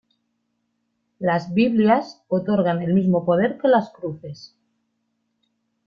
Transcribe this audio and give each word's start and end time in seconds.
Las 1.19 1.53
"Biblias" 1.53 2.23
otorgan 2.27 2.81
el 2.81 2.95
mismo 2.95 3.23
poder 3.23 3.59
que 3.59 3.67
las 3.67 3.91
cruces. 3.91 4.55